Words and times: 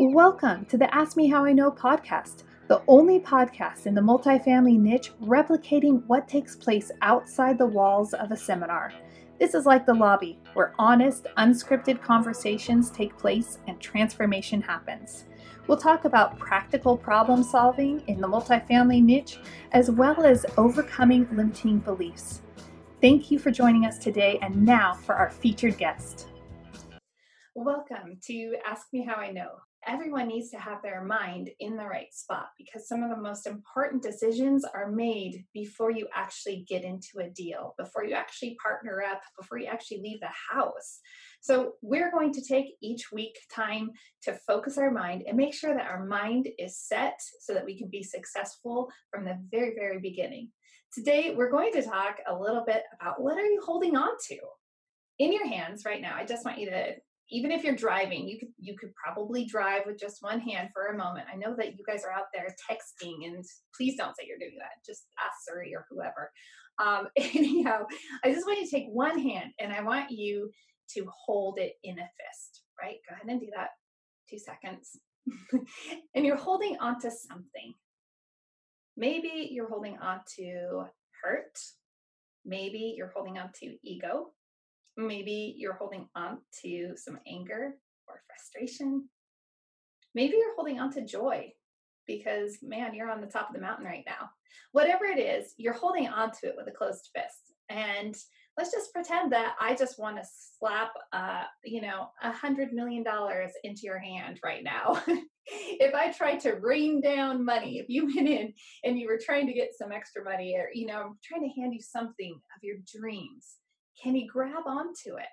Welcome 0.00 0.64
to 0.66 0.78
the 0.78 0.94
Ask 0.94 1.16
Me 1.16 1.26
How 1.26 1.44
I 1.44 1.52
Know 1.52 1.72
podcast, 1.72 2.44
the 2.68 2.80
only 2.86 3.18
podcast 3.18 3.86
in 3.86 3.96
the 3.96 4.00
multifamily 4.00 4.78
niche 4.78 5.10
replicating 5.20 6.04
what 6.06 6.28
takes 6.28 6.54
place 6.54 6.92
outside 7.02 7.58
the 7.58 7.66
walls 7.66 8.14
of 8.14 8.30
a 8.30 8.36
seminar. 8.36 8.92
This 9.40 9.54
is 9.54 9.66
like 9.66 9.86
the 9.86 9.94
lobby, 9.94 10.38
where 10.54 10.72
honest, 10.78 11.26
unscripted 11.36 12.00
conversations 12.00 12.92
take 12.92 13.18
place 13.18 13.58
and 13.66 13.80
transformation 13.80 14.62
happens. 14.62 15.24
We'll 15.66 15.78
talk 15.78 16.04
about 16.04 16.38
practical 16.38 16.96
problem 16.96 17.42
solving 17.42 18.00
in 18.06 18.20
the 18.20 18.28
multifamily 18.28 19.02
niche, 19.02 19.40
as 19.72 19.90
well 19.90 20.24
as 20.24 20.46
overcoming 20.56 21.26
limiting 21.32 21.80
beliefs. 21.80 22.42
Thank 23.00 23.32
you 23.32 23.40
for 23.40 23.50
joining 23.50 23.84
us 23.84 23.98
today, 23.98 24.38
and 24.42 24.64
now 24.64 24.94
for 24.94 25.16
our 25.16 25.30
featured 25.30 25.76
guest. 25.76 26.28
Welcome 27.56 28.20
to 28.26 28.54
Ask 28.64 28.86
Me 28.92 29.04
How 29.04 29.16
I 29.16 29.32
Know, 29.32 29.48
everyone 29.88 30.28
needs 30.28 30.50
to 30.50 30.58
have 30.58 30.82
their 30.82 31.02
mind 31.02 31.50
in 31.60 31.76
the 31.76 31.86
right 31.86 32.12
spot 32.12 32.48
because 32.58 32.86
some 32.86 33.02
of 33.02 33.08
the 33.08 33.16
most 33.20 33.46
important 33.46 34.02
decisions 34.02 34.64
are 34.64 34.90
made 34.90 35.44
before 35.54 35.90
you 35.90 36.06
actually 36.14 36.64
get 36.68 36.84
into 36.84 37.18
a 37.20 37.30
deal, 37.30 37.74
before 37.78 38.04
you 38.04 38.14
actually 38.14 38.56
partner 38.62 39.02
up, 39.02 39.22
before 39.38 39.58
you 39.58 39.66
actually 39.66 40.00
leave 40.02 40.20
the 40.20 40.54
house. 40.54 41.00
So, 41.40 41.72
we're 41.82 42.10
going 42.10 42.32
to 42.34 42.44
take 42.44 42.74
each 42.82 43.10
week 43.12 43.38
time 43.52 43.90
to 44.24 44.38
focus 44.46 44.76
our 44.76 44.90
mind 44.90 45.22
and 45.26 45.36
make 45.36 45.54
sure 45.54 45.74
that 45.74 45.88
our 45.88 46.04
mind 46.04 46.48
is 46.58 46.78
set 46.78 47.18
so 47.40 47.54
that 47.54 47.64
we 47.64 47.78
can 47.78 47.88
be 47.88 48.02
successful 48.02 48.90
from 49.10 49.24
the 49.24 49.38
very, 49.50 49.74
very 49.74 50.00
beginning. 50.00 50.50
Today, 50.92 51.34
we're 51.36 51.50
going 51.50 51.72
to 51.72 51.82
talk 51.82 52.16
a 52.26 52.34
little 52.34 52.64
bit 52.66 52.82
about 53.00 53.22
what 53.22 53.38
are 53.38 53.46
you 53.46 53.62
holding 53.64 53.96
on 53.96 54.10
to 54.28 54.38
in 55.18 55.32
your 55.32 55.46
hands 55.46 55.84
right 55.84 56.00
now. 56.00 56.14
I 56.16 56.24
just 56.24 56.44
want 56.44 56.58
you 56.58 56.70
to 56.70 56.94
even 57.30 57.50
if 57.52 57.62
you're 57.62 57.76
driving, 57.76 58.26
you 58.26 58.38
could 58.38 58.48
you 58.58 58.76
could 58.76 58.92
probably 58.94 59.44
drive 59.44 59.82
with 59.86 59.98
just 59.98 60.22
one 60.22 60.40
hand 60.40 60.70
for 60.72 60.86
a 60.86 60.96
moment. 60.96 61.26
I 61.32 61.36
know 61.36 61.54
that 61.56 61.78
you 61.78 61.84
guys 61.86 62.02
are 62.04 62.12
out 62.12 62.26
there 62.32 62.54
texting, 62.70 63.26
and 63.26 63.44
please 63.76 63.96
don't 63.96 64.16
say 64.16 64.26
you're 64.26 64.38
doing 64.38 64.56
that. 64.58 64.84
Just 64.86 65.06
ask 65.18 65.44
Siri 65.44 65.74
or 65.74 65.86
whoever. 65.90 66.30
Um, 66.78 67.08
anyhow, 67.16 67.84
I 68.24 68.32
just 68.32 68.46
want 68.46 68.60
you 68.60 68.64
to 68.64 68.70
take 68.70 68.86
one 68.90 69.18
hand, 69.18 69.52
and 69.60 69.72
I 69.72 69.82
want 69.82 70.10
you 70.10 70.50
to 70.96 71.06
hold 71.26 71.58
it 71.58 71.74
in 71.84 71.98
a 71.98 72.02
fist. 72.02 72.62
Right? 72.80 72.96
Go 73.08 73.14
ahead 73.14 73.28
and 73.28 73.40
do 73.40 73.48
that. 73.56 73.70
Two 74.30 74.38
seconds, 74.38 74.98
and 76.14 76.24
you're 76.24 76.36
holding 76.36 76.78
onto 76.78 77.10
something. 77.10 77.74
Maybe 78.96 79.48
you're 79.52 79.68
holding 79.68 79.98
on 79.98 80.20
to 80.36 80.84
hurt. 81.22 81.58
Maybe 82.44 82.94
you're 82.96 83.12
holding 83.14 83.38
on 83.38 83.50
to 83.60 83.76
ego 83.82 84.32
Maybe 84.98 85.54
you're 85.56 85.74
holding 85.74 86.08
on 86.16 86.38
to 86.62 86.94
some 86.96 87.20
anger 87.24 87.76
or 88.08 88.20
frustration. 88.26 89.08
Maybe 90.12 90.34
you're 90.36 90.56
holding 90.56 90.80
on 90.80 90.92
to 90.94 91.06
joy 91.06 91.52
because, 92.08 92.58
man, 92.62 92.94
you're 92.94 93.10
on 93.10 93.20
the 93.20 93.28
top 93.28 93.48
of 93.48 93.54
the 93.54 93.60
mountain 93.60 93.86
right 93.86 94.02
now. 94.06 94.28
Whatever 94.72 95.04
it 95.04 95.20
is, 95.20 95.54
you're 95.56 95.72
holding 95.72 96.08
on 96.08 96.32
to 96.32 96.48
it 96.48 96.54
with 96.56 96.66
a 96.66 96.72
closed 96.72 97.10
fist. 97.14 97.54
And 97.68 98.16
let's 98.56 98.72
just 98.72 98.92
pretend 98.92 99.30
that 99.32 99.54
I 99.60 99.76
just 99.76 100.00
want 100.00 100.16
to 100.16 100.28
slap, 100.58 100.90
uh, 101.12 101.44
you 101.64 101.80
know, 101.80 102.08
a 102.20 102.32
hundred 102.32 102.72
million 102.72 103.04
dollars 103.04 103.52
into 103.62 103.82
your 103.84 104.00
hand 104.00 104.40
right 104.42 104.64
now. 104.64 105.00
if 105.46 105.94
I 105.94 106.10
tried 106.10 106.40
to 106.40 106.54
rain 106.54 107.00
down 107.00 107.44
money, 107.44 107.78
if 107.78 107.86
you 107.88 108.06
went 108.06 108.28
in 108.28 108.52
and 108.82 108.98
you 108.98 109.06
were 109.06 109.20
trying 109.24 109.46
to 109.46 109.52
get 109.52 109.76
some 109.78 109.92
extra 109.92 110.24
money, 110.24 110.56
or 110.56 110.70
you 110.74 110.86
know, 110.86 111.00
I'm 111.00 111.18
trying 111.22 111.48
to 111.48 111.60
hand 111.60 111.72
you 111.72 111.80
something 111.80 112.34
of 112.34 112.62
your 112.62 112.78
dreams, 112.92 113.58
can 114.02 114.14
he 114.14 114.26
grab 114.26 114.66
onto 114.66 115.16
it? 115.16 115.26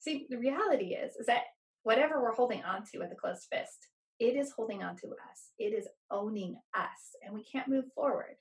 See, 0.00 0.26
the 0.28 0.38
reality 0.38 0.94
is, 0.94 1.16
is 1.16 1.26
that 1.26 1.44
whatever 1.82 2.22
we're 2.22 2.34
holding 2.34 2.62
onto 2.62 2.98
with 2.98 3.12
a 3.12 3.16
closed 3.16 3.46
fist, 3.50 3.88
it 4.20 4.36
is 4.36 4.52
holding 4.52 4.82
onto 4.82 5.08
us. 5.08 5.50
It 5.58 5.72
is 5.72 5.88
owning 6.10 6.56
us, 6.76 7.16
and 7.24 7.34
we 7.34 7.44
can't 7.44 7.68
move 7.68 7.86
forward. 7.94 8.36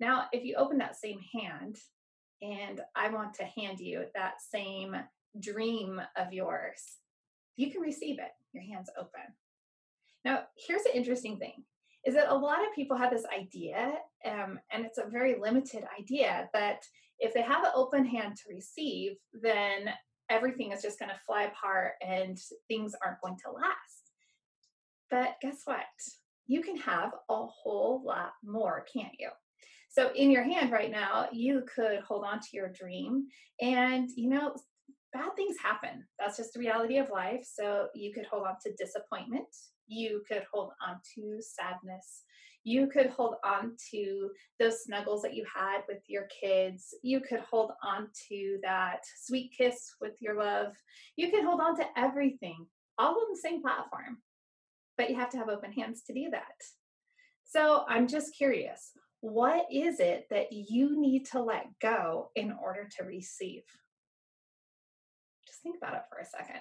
Now, 0.00 0.26
if 0.32 0.44
you 0.44 0.54
open 0.56 0.78
that 0.78 0.96
same 0.96 1.20
hand, 1.34 1.76
and 2.40 2.80
I 2.94 3.10
want 3.10 3.34
to 3.34 3.44
hand 3.44 3.80
you 3.80 4.04
that 4.14 4.34
same 4.40 4.94
dream 5.40 6.00
of 6.16 6.32
yours, 6.32 6.82
you 7.56 7.70
can 7.70 7.80
receive 7.80 8.18
it. 8.18 8.30
Your 8.52 8.62
hand's 8.62 8.90
open. 8.96 9.34
Now, 10.24 10.44
here's 10.66 10.84
the 10.84 10.96
interesting 10.96 11.38
thing 11.38 11.64
is 12.06 12.14
that 12.14 12.32
a 12.32 12.36
lot 12.36 12.60
of 12.60 12.74
people 12.74 12.96
have 12.96 13.10
this 13.10 13.26
idea, 13.36 13.94
um, 14.24 14.58
and 14.72 14.84
it's 14.84 14.98
a 14.98 15.10
very 15.10 15.36
limited 15.40 15.84
idea, 15.98 16.48
that 16.54 16.82
if 17.18 17.34
they 17.34 17.42
have 17.42 17.64
an 17.64 17.72
open 17.74 18.04
hand 18.04 18.36
to 18.36 18.54
receive, 18.54 19.12
then 19.32 19.90
everything 20.30 20.72
is 20.72 20.82
just 20.82 20.98
going 20.98 21.10
to 21.10 21.20
fly 21.26 21.44
apart 21.44 21.92
and 22.06 22.38
things 22.68 22.94
aren't 23.04 23.20
going 23.20 23.36
to 23.44 23.50
last. 23.50 24.12
But 25.10 25.36
guess 25.40 25.62
what? 25.64 25.86
You 26.46 26.62
can 26.62 26.76
have 26.76 27.12
a 27.28 27.46
whole 27.46 28.02
lot 28.04 28.32
more, 28.44 28.84
can't 28.92 29.14
you? 29.18 29.30
So, 29.90 30.12
in 30.14 30.30
your 30.30 30.42
hand 30.42 30.70
right 30.70 30.90
now, 30.90 31.28
you 31.32 31.64
could 31.74 32.00
hold 32.00 32.24
on 32.24 32.40
to 32.40 32.48
your 32.52 32.68
dream, 32.68 33.26
and 33.60 34.08
you 34.14 34.28
know, 34.28 34.54
bad 35.12 35.30
things 35.36 35.56
happen. 35.62 36.04
That's 36.18 36.36
just 36.36 36.52
the 36.52 36.60
reality 36.60 36.98
of 36.98 37.10
life. 37.10 37.46
So, 37.50 37.88
you 37.94 38.12
could 38.12 38.26
hold 38.26 38.46
on 38.46 38.56
to 38.64 38.72
disappointment, 38.74 39.48
you 39.86 40.22
could 40.28 40.44
hold 40.52 40.72
on 40.86 40.96
to 41.14 41.38
sadness, 41.40 42.24
you 42.64 42.86
could 42.86 43.06
hold 43.06 43.36
on 43.44 43.72
to 43.92 44.30
those 44.60 44.84
snuggles 44.84 45.22
that 45.22 45.34
you 45.34 45.44
had 45.54 45.80
with 45.88 46.02
your 46.06 46.26
kids. 46.40 46.94
You 47.02 47.20
could 47.20 47.40
hold 47.40 47.70
on 47.82 48.08
to 48.28 48.58
that 48.62 49.00
sweet 49.24 49.52
kiss 49.56 49.94
with 50.02 50.12
your 50.20 50.38
love. 50.38 50.74
You 51.16 51.30
could 51.30 51.44
hold 51.44 51.60
on 51.60 51.76
to 51.76 51.86
everything, 51.96 52.66
all 52.98 53.12
on 53.12 53.30
the 53.30 53.40
same 53.40 53.62
platform. 53.62 54.18
But 54.98 55.08
you 55.08 55.16
have 55.16 55.30
to 55.30 55.38
have 55.38 55.48
open 55.48 55.72
hands 55.72 56.02
to 56.08 56.12
do 56.12 56.28
that. 56.30 56.42
So 57.44 57.84
I'm 57.88 58.06
just 58.06 58.36
curious 58.36 58.92
what 59.20 59.64
is 59.72 59.98
it 59.98 60.26
that 60.30 60.52
you 60.52 61.00
need 61.00 61.24
to 61.26 61.42
let 61.42 61.66
go 61.80 62.30
in 62.36 62.52
order 62.52 62.88
to 62.98 63.04
receive? 63.04 63.62
Think 65.62 65.76
about 65.76 65.94
it 65.94 66.02
for 66.10 66.18
a 66.18 66.24
second. 66.24 66.60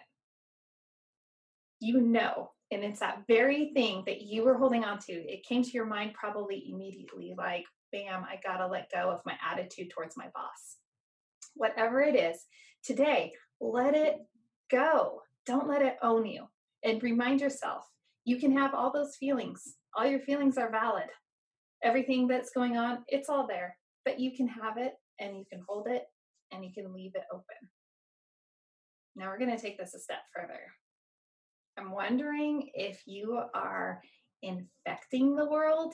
You 1.79 2.01
know 2.01 2.51
and 2.71 2.83
it's 2.83 2.99
that 2.99 3.23
very 3.27 3.71
thing 3.73 4.03
that 4.05 4.21
you 4.21 4.43
were 4.43 4.57
holding 4.57 4.83
on 4.83 4.99
to. 4.99 5.13
It 5.13 5.45
came 5.45 5.63
to 5.63 5.71
your 5.71 5.85
mind 5.85 6.13
probably 6.13 6.65
immediately 6.69 7.33
like 7.37 7.65
bam 7.93 8.25
i 8.25 8.37
gotta 8.45 8.67
let 8.67 8.91
go 8.93 9.09
of 9.09 9.21
my 9.25 9.33
attitude 9.49 9.89
towards 9.89 10.17
my 10.17 10.27
boss. 10.33 10.77
Whatever 11.55 12.01
it 12.01 12.15
is 12.15 12.43
today 12.83 13.33
let 13.59 13.95
it 13.95 14.17
go. 14.69 15.21
Don't 15.45 15.69
let 15.69 15.81
it 15.81 15.97
own 16.03 16.25
you. 16.25 16.45
And 16.83 17.01
remind 17.01 17.41
yourself 17.41 17.83
you 18.25 18.37
can 18.37 18.55
have 18.57 18.73
all 18.73 18.91
those 18.91 19.15
feelings. 19.15 19.75
All 19.95 20.05
your 20.05 20.19
feelings 20.19 20.57
are 20.57 20.69
valid. 20.69 21.07
Everything 21.83 22.27
that's 22.27 22.51
going 22.51 22.77
on 22.77 22.99
it's 23.07 23.29
all 23.29 23.47
there. 23.47 23.77
But 24.03 24.19
you 24.19 24.35
can 24.35 24.47
have 24.47 24.77
it 24.77 24.93
and 25.19 25.37
you 25.37 25.45
can 25.49 25.63
hold 25.67 25.87
it 25.87 26.03
and 26.51 26.63
you 26.65 26.71
can 26.73 26.93
leave 26.93 27.15
it 27.15 27.23
open 27.31 27.69
now 29.17 29.27
we're 29.27 29.37
going 29.37 29.55
to 29.55 29.61
take 29.61 29.77
this 29.77 29.93
a 29.93 29.99
step 29.99 30.21
further 30.33 30.61
I'm 31.77 31.91
wondering 31.91 32.71
if 32.73 33.03
you 33.05 33.39
are 33.53 34.01
infecting 34.41 35.35
the 35.35 35.45
world, 35.45 35.93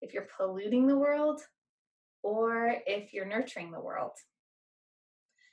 if 0.00 0.14
you're 0.14 0.28
polluting 0.36 0.86
the 0.86 0.96
world, 0.96 1.40
or 2.22 2.76
if 2.86 3.12
you're 3.12 3.26
nurturing 3.26 3.70
the 3.70 3.80
world. 3.80 4.12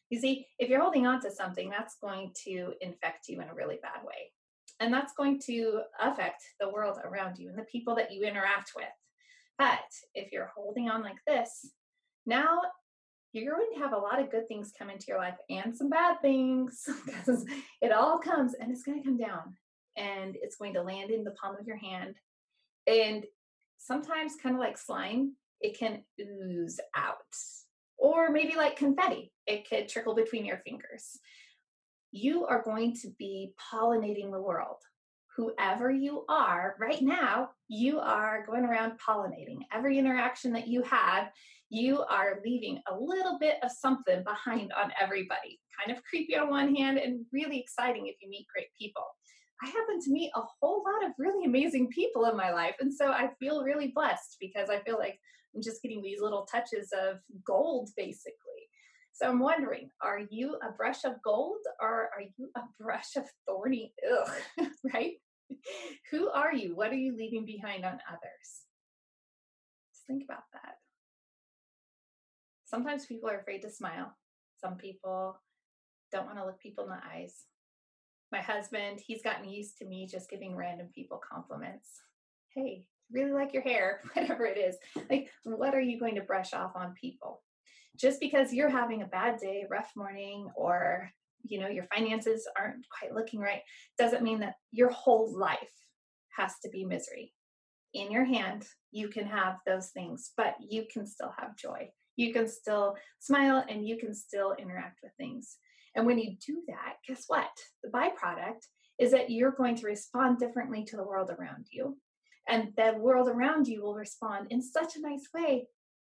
You 0.10 0.20
see, 0.20 0.48
if 0.60 0.70
you're 0.70 0.82
holding 0.82 1.06
on 1.08 1.22
to 1.22 1.32
something, 1.32 1.70
that's 1.70 1.98
going 2.02 2.32
to 2.46 2.74
infect 2.82 3.28
you 3.28 3.42
in 3.42 3.50
a 3.50 3.54
really 3.54 3.80
bad 3.82 4.04
way. 4.06 4.32
And 4.80 4.94
that's 4.94 5.14
going 5.14 5.42
to 5.48 5.82
affect 6.00 6.42
the 6.60 6.70
world 6.70 7.00
around 7.04 7.38
you 7.38 7.50
and 7.50 7.58
the 7.58 7.64
people 7.64 7.96
that 7.96 8.12
you 8.12 8.24
interact 8.24 8.72
with. 8.76 8.86
But 9.58 9.80
if 10.14 10.32
you're 10.32 10.52
holding 10.56 10.90
on 10.90 11.04
like 11.04 11.20
this, 11.28 11.72
now 12.26 12.62
you're 13.34 13.56
going 13.56 13.70
to 13.74 13.80
have 13.80 13.94
a 13.94 13.98
lot 13.98 14.22
of 14.22 14.32
good 14.32 14.48
things 14.48 14.72
come 14.78 14.90
into 14.90 15.06
your 15.08 15.18
life 15.18 15.38
and 15.50 15.76
some 15.76 15.90
bad 15.90 16.22
things 16.22 16.88
because 17.06 17.46
it 17.82 17.92
all 17.92 18.20
comes 18.20 18.54
and 18.54 18.72
it's 18.72 18.84
going 18.84 19.02
to 19.02 19.04
come 19.04 19.18
down 19.18 19.56
and 19.98 20.38
it's 20.42 20.56
going 20.56 20.74
to 20.76 20.84
land 20.84 21.10
in 21.10 21.24
the 21.24 21.32
palm 21.32 21.56
of 21.60 21.68
your 21.68 21.78
hand. 21.78 22.16
And 22.88 23.26
sometimes, 23.78 24.36
kind 24.42 24.56
of 24.56 24.62
like 24.62 24.78
slime, 24.78 25.36
it 25.62 25.78
can 25.78 26.04
ooze 26.22 26.80
out. 26.96 27.18
Or 27.98 28.32
maybe 28.32 28.56
like 28.56 28.76
confetti, 28.76 29.32
it 29.48 29.68
could 29.68 29.88
trickle 29.88 30.16
between 30.16 30.46
your 30.46 30.58
fingers. 30.58 31.20
You 32.12 32.46
are 32.46 32.62
going 32.64 32.96
to 33.02 33.10
be 33.18 33.54
pollinating 33.72 34.32
the 34.32 34.42
world. 34.42 34.78
Whoever 35.36 35.90
you 35.90 36.26
are 36.30 36.76
right 36.80 37.02
now, 37.02 37.50
you 37.68 38.00
are 38.00 38.46
going 38.46 38.66
around 38.66 39.00
pollinating. 39.00 39.60
Every 39.74 39.98
interaction 39.98 40.54
that 40.54 40.68
you 40.68 40.84
have, 40.84 41.30
you 41.70 42.04
are 42.04 42.40
leaving 42.46 42.80
a 42.88 42.96
little 42.96 43.40
bit 43.40 43.56
of 43.64 43.72
something 43.72 44.24
behind 44.24 44.72
on 44.74 44.92
everybody. 45.02 45.60
Kind 45.84 45.98
of 45.98 46.04
creepy 46.04 46.38
on 46.38 46.50
one 46.50 46.76
hand 46.76 47.00
and 47.00 47.26
really 47.34 47.60
exciting 47.60 48.06
if 48.08 48.16
you 48.22 48.30
meet 48.30 48.46
great 48.54 48.68
people. 48.80 49.04
I 49.64 49.68
happen 49.68 50.00
to 50.02 50.12
meet 50.12 50.32
a 50.36 50.42
whole 50.62 50.84
lot 50.86 51.06
of 51.06 51.14
really 51.18 51.46
amazing 51.46 51.88
people 51.88 52.26
in 52.26 52.38
my 52.38 52.52
life. 52.52 52.76
And 52.80 52.94
so 52.94 53.08
I 53.12 53.30
feel 53.40 53.64
really 53.64 53.92
blessed 53.96 54.38
because 54.40 54.70
I 54.70 54.82
feel 54.82 55.00
like 55.00 55.18
I'm 55.56 55.62
just 55.64 55.82
getting 55.82 56.02
these 56.02 56.22
little 56.22 56.46
touches 56.46 56.90
of 56.94 57.18
gold, 57.46 57.90
basically. 57.98 58.38
So 59.14 59.28
I'm 59.28 59.40
wondering, 59.40 59.90
are 60.02 60.22
you 60.30 60.58
a 60.68 60.72
brush 60.72 61.04
of 61.06 61.14
gold 61.24 61.60
or 61.80 62.10
are 62.16 62.24
you 62.38 62.50
a 62.58 62.62
brush 62.80 63.16
of 63.16 63.26
thorny? 63.48 63.94
Ugh, 64.12 64.68
right? 64.94 65.14
you? 66.54 66.76
What 66.76 66.92
are 66.92 66.96
you 66.96 67.16
leaving 67.16 67.46
behind 67.46 67.86
on 67.86 68.00
others? 68.08 68.66
Just 69.92 70.06
think 70.08 70.24
about 70.24 70.44
that. 70.54 70.76
Sometimes 72.66 73.06
people 73.06 73.30
are 73.30 73.40
afraid 73.40 73.62
to 73.62 73.70
smile. 73.70 74.16
Some 74.60 74.78
people 74.78 75.40
don't 76.12 76.26
want 76.26 76.38
to 76.38 76.46
look 76.46 76.60
people 76.60 76.86
in 76.86 76.92
the 76.92 77.00
eyes. 77.14 77.44
My 78.32 78.42
husband, 78.42 79.00
he's 79.06 79.22
gotten 79.22 79.48
used 79.48 79.78
to 79.78 79.86
me 79.86 80.08
just 80.10 80.30
giving 80.30 80.56
random 80.56 80.88
people 80.94 81.20
compliments. 81.32 82.02
Hey, 82.56 82.88
really 83.12 83.32
like 83.32 83.54
your 83.54 83.62
hair, 83.62 84.02
whatever 84.14 84.46
it 84.46 84.58
is. 84.58 84.78
Like, 85.10 85.30
what 85.44 85.76
are 85.76 85.82
you 85.82 86.00
going 86.00 86.16
to 86.16 86.22
brush 86.22 86.54
off 86.54 86.72
on 86.76 86.96
people? 87.00 87.44
Just 87.96 88.20
because 88.20 88.54
you're 88.54 88.70
having 88.70 89.04
a 89.04 89.08
bad 89.08 89.40
day, 89.40 89.66
rough 89.70 89.92
morning, 89.96 90.50
or 90.56 91.12
you 91.44 91.60
know 91.60 91.68
your 91.68 91.86
finances 91.94 92.48
aren't 92.58 92.86
quite 92.98 93.14
looking 93.14 93.40
right 93.40 93.62
doesn't 93.98 94.24
mean 94.24 94.40
that 94.40 94.56
your 94.72 94.90
whole 94.90 95.38
life 95.38 95.58
has 96.38 96.54
to 96.64 96.70
be 96.70 96.86
misery. 96.86 97.34
In 97.94 98.12
your 98.12 98.26
hand 98.26 98.66
you 98.92 99.08
can 99.08 99.26
have 99.26 99.58
those 99.66 99.90
things 99.90 100.32
but 100.38 100.56
you 100.60 100.86
can 100.92 101.06
still 101.06 101.34
have 101.38 101.58
joy. 101.58 101.90
You 102.16 102.34
can 102.34 102.48
still 102.48 102.96
smile 103.20 103.64
and 103.68 103.88
you 103.88 103.98
can 103.98 104.14
still 104.14 104.54
interact 104.60 105.00
with 105.04 105.12
things. 105.18 105.58
And 105.96 106.06
when 106.06 106.18
you 106.18 106.36
do 106.46 106.62
that 106.68 106.96
guess 107.08 107.26
what? 107.28 107.52
The 107.84 107.90
byproduct 107.90 108.66
is 109.00 109.12
that 109.12 109.30
you're 109.30 109.52
going 109.52 109.76
to 109.76 109.88
respond 109.88 110.38
differently 110.38 110.84
to 110.86 110.98
the 110.98 111.04
world 111.04 111.32
around 111.32 111.68
you. 111.72 111.98
And 112.48 112.74
the 112.78 112.96
world 112.98 113.28
around 113.28 113.68
you 113.68 113.82
will 113.82 113.96
respond 113.96 114.48
in 114.50 114.62
such 114.62 114.96
a 114.96 115.02
nice 115.02 115.28
way 115.34 115.68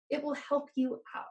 it 0.09 0.23
will 0.23 0.35
help 0.35 0.69
you 0.75 1.01
out. 1.15 1.25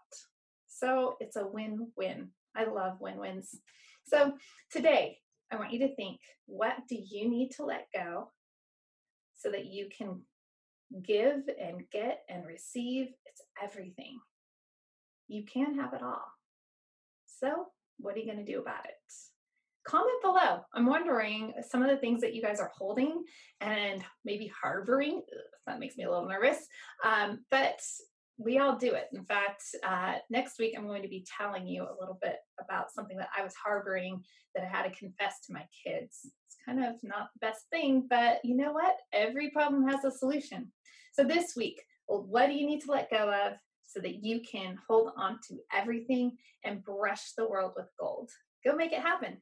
So 0.67 1.17
it's 1.21 1.37
a 1.37 1.47
win-win. 1.47 2.29
I 2.57 2.65
love 2.65 3.01
win-wins 3.01 3.57
so 4.07 4.33
today, 4.71 5.19
I 5.53 5.57
want 5.57 5.73
you 5.73 5.81
to 5.81 5.95
think 5.95 6.21
what 6.47 6.75
do 6.89 6.97
you 6.97 7.29
need 7.29 7.51
to 7.57 7.65
let 7.65 7.87
go 7.95 8.31
so 9.35 9.51
that 9.51 9.67
you 9.67 9.89
can 9.97 10.21
give 11.03 11.43
and 11.61 11.83
get 11.93 12.21
and 12.29 12.47
receive? 12.47 13.09
It's 13.27 13.43
everything. 13.63 14.19
You 15.29 15.45
can 15.45 15.79
have 15.79 15.95
it 15.95 16.03
all. 16.03 16.25
So, 17.27 17.67
what 17.99 18.15
are 18.15 18.19
you 18.19 18.27
going 18.27 18.45
to 18.45 18.53
do 18.53 18.61
about 18.61 18.85
it? 18.85 18.95
Comment 19.87 20.23
below. 20.23 20.61
I'm 20.75 20.87
wondering 20.87 21.53
some 21.69 21.83
of 21.83 21.91
the 21.91 21.97
things 21.97 22.21
that 22.23 22.35
you 22.35 22.43
guys 22.43 22.59
are 22.59 22.73
holding 22.77 23.23
and 23.61 24.03
maybe 24.25 24.51
harboring. 24.63 25.23
That 25.67 25.79
makes 25.79 25.97
me 25.97 26.05
a 26.05 26.11
little 26.11 26.29
nervous. 26.29 26.59
Um, 27.05 27.41
but 27.51 27.81
we 28.39 28.59
all 28.59 28.77
do 28.77 28.93
it. 28.95 29.07
In 29.13 29.25
fact, 29.25 29.63
uh, 29.87 30.15
next 30.31 30.59
week 30.59 30.75
I'm 30.77 30.87
going 30.87 31.03
to 31.03 31.09
be 31.09 31.27
telling 31.39 31.67
you 31.67 31.83
a 31.83 31.97
little 31.99 32.19
bit 32.21 32.37
about 32.61 32.93
something 32.93 33.17
that 33.17 33.29
I 33.37 33.43
was 33.43 33.55
harboring 33.55 34.23
that 34.55 34.65
I 34.65 34.67
had 34.67 34.83
to 34.85 34.99
confess 34.99 35.41
to 35.47 35.53
my 35.53 35.65
kids. 35.87 36.21
It's 36.25 36.57
kind 36.67 36.85
of 36.85 36.95
not 37.03 37.29
the 37.35 37.47
best 37.47 37.65
thing, 37.71 38.07
but 38.09 38.39
you 38.43 38.57
know 38.57 38.73
what? 38.73 38.97
Every 39.13 39.51
problem 39.51 39.87
has 39.89 40.05
a 40.05 40.11
solution. 40.11 40.73
So 41.13 41.25
this 41.25 41.55
week, 41.57 41.81
what 42.07 42.47
do 42.47 42.55
you 42.55 42.67
need 42.67 42.81
to 42.81 42.91
let 42.91 43.11
go 43.11 43.33
of 43.33 43.53
so 43.87 44.01
that 44.01 44.25
you 44.25 44.41
can 44.41 44.77
hold 44.89 45.13
on 45.17 45.39
to 45.49 45.59
everything 45.73 46.37
and 46.65 46.85
brush 46.85 47.33
the 47.39 47.49
world 47.49 47.73
with 47.77 47.87
gold? 48.01 48.31
Go 48.67 48.75
make 48.75 48.93
it 48.93 49.01
happen. 49.01 49.37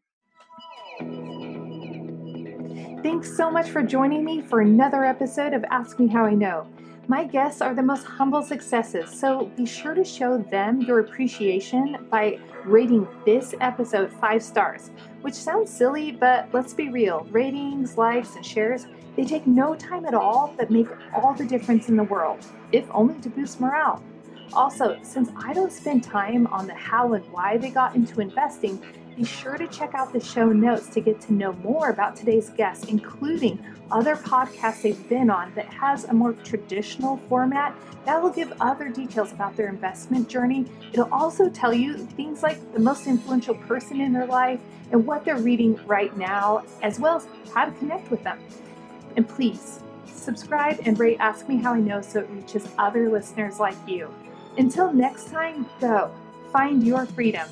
Thanks 3.02 3.36
so 3.36 3.50
much 3.50 3.70
for 3.70 3.82
joining 3.82 4.24
me 4.24 4.42
for 4.42 4.60
another 4.60 5.04
episode 5.04 5.54
of 5.54 5.64
Ask 5.70 5.98
Me 5.98 6.06
How 6.06 6.24
I 6.24 6.34
Know. 6.34 6.66
My 7.08 7.24
guests 7.24 7.60
are 7.60 7.74
the 7.74 7.82
most 7.82 8.04
humble 8.04 8.42
successes, 8.42 9.10
so 9.10 9.46
be 9.56 9.66
sure 9.66 9.92
to 9.92 10.04
show 10.04 10.38
them 10.38 10.80
your 10.82 11.00
appreciation 11.00 12.06
by 12.08 12.38
rating 12.64 13.08
this 13.26 13.56
episode 13.60 14.12
five 14.20 14.40
stars, 14.40 14.92
which 15.22 15.34
sounds 15.34 15.68
silly, 15.68 16.12
but 16.12 16.48
let's 16.52 16.72
be 16.72 16.90
real. 16.90 17.26
Ratings, 17.32 17.98
likes, 17.98 18.36
and 18.36 18.46
shares, 18.46 18.86
they 19.16 19.24
take 19.24 19.48
no 19.48 19.74
time 19.74 20.06
at 20.06 20.14
all, 20.14 20.54
but 20.56 20.70
make 20.70 20.86
all 21.12 21.34
the 21.34 21.44
difference 21.44 21.88
in 21.88 21.96
the 21.96 22.04
world, 22.04 22.46
if 22.70 22.86
only 22.92 23.20
to 23.20 23.28
boost 23.28 23.60
morale. 23.60 24.00
Also, 24.52 24.96
since 25.02 25.30
I 25.36 25.52
don't 25.52 25.72
spend 25.72 26.04
time 26.04 26.46
on 26.46 26.68
the 26.68 26.74
how 26.74 27.14
and 27.14 27.24
why 27.32 27.56
they 27.56 27.70
got 27.70 27.96
into 27.96 28.20
investing, 28.20 28.80
be 29.16 29.24
sure 29.24 29.56
to 29.56 29.66
check 29.68 29.94
out 29.94 30.12
the 30.12 30.20
show 30.20 30.46
notes 30.46 30.88
to 30.88 31.00
get 31.00 31.20
to 31.22 31.32
know 31.32 31.52
more 31.54 31.90
about 31.90 32.16
today's 32.16 32.50
guests, 32.50 32.86
including 32.86 33.62
other 33.90 34.16
podcasts 34.16 34.82
they've 34.82 35.08
been 35.08 35.30
on 35.30 35.52
that 35.54 35.66
has 35.66 36.04
a 36.04 36.12
more 36.12 36.32
traditional 36.32 37.18
format 37.28 37.74
that 38.06 38.20
will 38.20 38.30
give 38.30 38.52
other 38.60 38.88
details 38.88 39.32
about 39.32 39.56
their 39.56 39.68
investment 39.68 40.28
journey. 40.28 40.66
It'll 40.92 41.12
also 41.12 41.48
tell 41.48 41.72
you 41.72 41.96
things 41.96 42.42
like 42.42 42.72
the 42.72 42.80
most 42.80 43.06
influential 43.06 43.54
person 43.54 44.00
in 44.00 44.12
their 44.12 44.26
life 44.26 44.60
and 44.90 45.06
what 45.06 45.24
they're 45.24 45.38
reading 45.38 45.78
right 45.86 46.16
now, 46.16 46.64
as 46.82 46.98
well 46.98 47.16
as 47.16 47.26
how 47.54 47.66
to 47.66 47.72
connect 47.72 48.10
with 48.10 48.22
them. 48.24 48.38
And 49.16 49.28
please 49.28 49.80
subscribe 50.06 50.80
and 50.84 50.98
rate 50.98 51.18
Ask 51.20 51.48
Me 51.48 51.56
How 51.56 51.74
I 51.74 51.80
Know 51.80 52.00
so 52.00 52.20
it 52.20 52.30
reaches 52.30 52.66
other 52.78 53.10
listeners 53.10 53.58
like 53.58 53.76
you. 53.86 54.12
Until 54.58 54.92
next 54.92 55.30
time, 55.30 55.66
go 55.80 56.10
find 56.52 56.84
your 56.84 57.06
freedom. 57.06 57.48